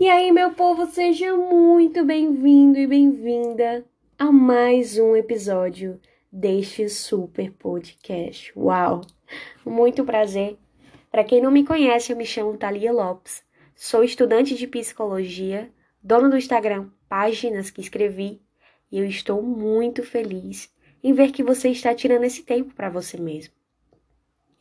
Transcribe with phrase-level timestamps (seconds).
[0.00, 3.84] E aí, meu povo, seja muito bem-vindo e bem-vinda
[4.18, 6.00] a mais um episódio
[6.32, 8.50] deste super podcast.
[8.56, 9.02] Uau!
[9.62, 10.56] Muito prazer.
[11.10, 13.44] Para quem não me conhece, eu me chamo Thalia Lopes.
[13.74, 15.70] Sou estudante de psicologia,
[16.02, 18.40] dona do Instagram Páginas que escrevi,
[18.90, 20.72] e eu estou muito feliz
[21.04, 23.52] em ver que você está tirando esse tempo para você mesmo.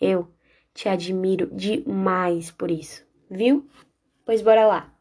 [0.02, 0.28] Eu
[0.74, 3.66] te admiro demais por isso, viu?
[4.26, 4.99] Pois bora lá.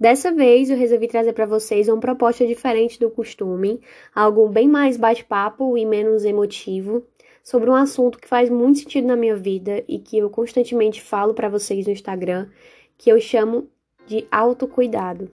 [0.00, 3.82] Dessa vez eu resolvi trazer para vocês uma proposta diferente do costume,
[4.14, 7.04] algo bem mais bate-papo e menos emotivo,
[7.44, 11.34] sobre um assunto que faz muito sentido na minha vida e que eu constantemente falo
[11.34, 12.48] para vocês no Instagram,
[12.96, 13.68] que eu chamo
[14.06, 15.30] de autocuidado.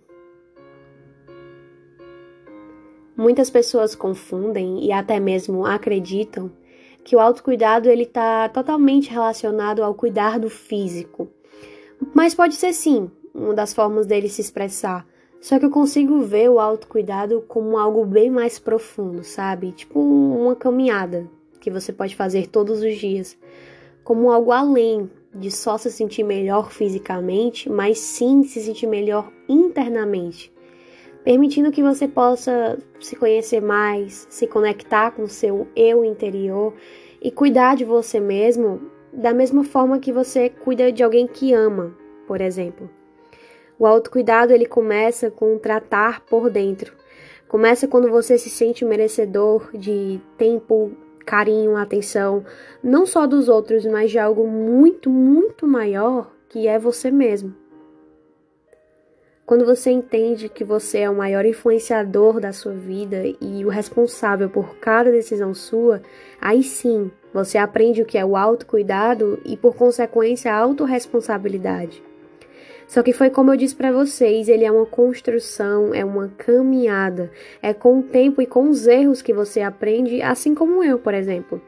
[3.16, 6.52] Muitas pessoas confundem e até mesmo acreditam
[7.06, 11.30] que o autocuidado ele está totalmente relacionado ao cuidar do físico.
[12.14, 15.06] Mas pode ser sim, uma das formas dele se expressar.
[15.40, 19.72] Só que eu consigo ver o autocuidado como algo bem mais profundo, sabe?
[19.72, 23.38] Tipo uma caminhada que você pode fazer todos os dias,
[24.04, 30.52] como algo além de só se sentir melhor fisicamente, mas sim se sentir melhor internamente,
[31.24, 36.74] permitindo que você possa se conhecer mais, se conectar com seu eu interior
[37.22, 38.82] e cuidar de você mesmo
[39.14, 41.96] da mesma forma que você cuida de alguém que ama,
[42.28, 42.97] por exemplo.
[43.80, 46.94] O autocuidado ele começa com tratar por dentro.
[47.48, 50.92] Começa quando você se sente merecedor de tempo,
[51.26, 52.44] carinho, atenção,
[52.84, 57.54] não só dos outros, mas de algo muito, muito maior que é você mesmo.
[59.46, 64.50] Quando você entende que você é o maior influenciador da sua vida e o responsável
[64.50, 66.02] por cada decisão sua,
[66.42, 72.04] aí sim você aprende o que é o autocuidado e, por consequência, a autorresponsabilidade.
[72.88, 77.30] Só que foi como eu disse para vocês, ele é uma construção, é uma caminhada,
[77.62, 81.14] é com o tempo e com os erros que você aprende, assim como eu, por
[81.14, 81.62] exemplo.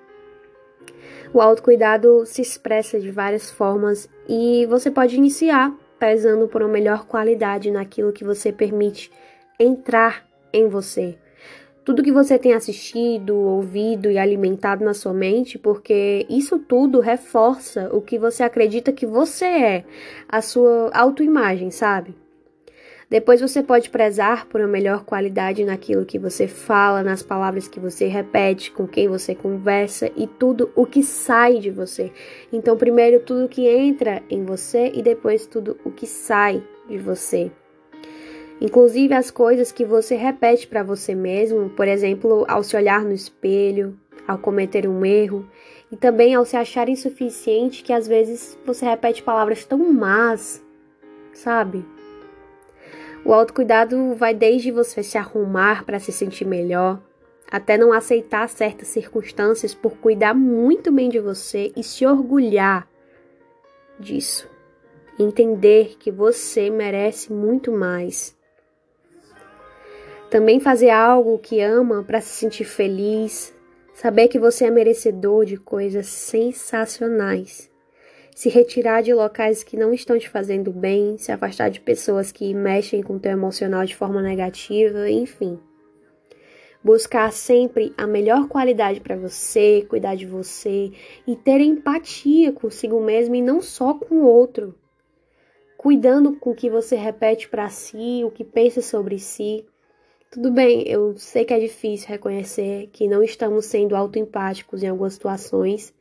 [1.34, 7.06] O autocuidado se expressa de várias formas e você pode iniciar pesando por uma melhor
[7.06, 9.12] qualidade naquilo que você permite
[9.59, 11.18] entrar em você
[11.89, 17.89] tudo que você tem assistido, ouvido e alimentado na sua mente, porque isso tudo reforça
[17.91, 19.85] o que você acredita que você é,
[20.28, 22.13] a sua autoimagem, sabe?
[23.09, 27.79] Depois você pode prezar por uma melhor qualidade naquilo que você fala, nas palavras que
[27.79, 32.11] você repete, com quem você conversa e tudo o que sai de você.
[32.53, 37.51] Então, primeiro tudo que entra em você e depois tudo o que sai de você
[38.62, 43.14] inclusive as coisas que você repete para você mesmo, por exemplo, ao se olhar no
[43.14, 43.97] espelho,
[44.28, 45.46] ao cometer um erro,
[45.92, 50.64] e também ao se achar insuficiente, que às vezes você repete palavras tão más,
[51.34, 51.84] sabe?
[53.25, 57.02] O autocuidado vai desde você se arrumar para se sentir melhor,
[57.52, 62.88] até não aceitar certas circunstâncias por cuidar muito bem de você e se orgulhar
[64.00, 64.47] disso.
[65.18, 68.38] Entender que você merece muito mais
[70.29, 73.53] também fazer algo que ama para se sentir feliz,
[73.94, 77.69] saber que você é merecedor de coisas sensacionais.
[78.35, 82.53] Se retirar de locais que não estão te fazendo bem, se afastar de pessoas que
[82.53, 85.59] mexem com o teu emocional de forma negativa, enfim.
[86.81, 90.91] Buscar sempre a melhor qualidade para você, cuidar de você
[91.28, 94.75] e ter empatia consigo mesmo e não só com o outro.
[95.75, 99.66] Cuidando com o que você repete para si, o que pensa sobre si
[100.31, 105.13] tudo bem, eu sei que é difícil reconhecer que não estamos sendo autoempáticos em algumas
[105.13, 105.91] situações,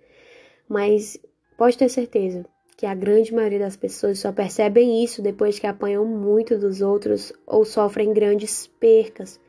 [0.69, 1.19] mas
[1.56, 2.44] pode ter certeza
[2.77, 7.33] que a grande maioria das pessoas só percebem isso depois que apanham muito dos outros
[7.47, 9.41] ou sofrem grandes percas,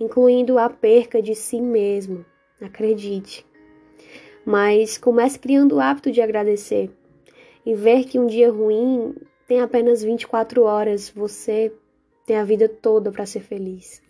[0.00, 2.24] incluindo a perca de si mesmo.
[2.62, 3.46] Acredite.
[4.44, 6.90] Mas comece criando o hábito de agradecer
[7.64, 9.14] e ver que um dia ruim
[9.46, 11.70] tem apenas 24 horas, você
[12.26, 14.03] tem a vida toda para ser feliz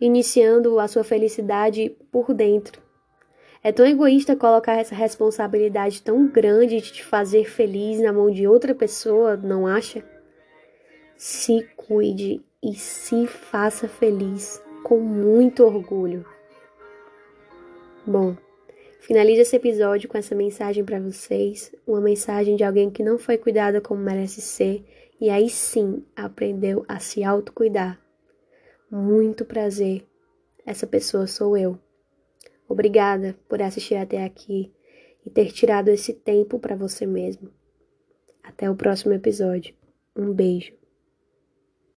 [0.00, 2.82] iniciando a sua felicidade por dentro.
[3.62, 8.46] É tão egoísta colocar essa responsabilidade tão grande de te fazer feliz na mão de
[8.46, 10.04] outra pessoa, não acha?
[11.16, 16.26] Se cuide e se faça feliz com muito orgulho.
[18.06, 18.36] Bom,
[19.00, 23.38] finalizo esse episódio com essa mensagem para vocês, uma mensagem de alguém que não foi
[23.38, 24.84] cuidada como merece ser
[25.18, 28.03] e aí sim aprendeu a se autocuidar
[28.94, 30.06] muito prazer.
[30.64, 31.76] Essa pessoa sou eu.
[32.68, 34.72] Obrigada por assistir até aqui
[35.26, 37.50] e ter tirado esse tempo para você mesmo.
[38.42, 39.74] Até o próximo episódio.
[40.14, 40.83] Um beijo.